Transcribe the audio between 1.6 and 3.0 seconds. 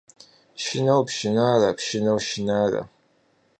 пшынэу шынарэ.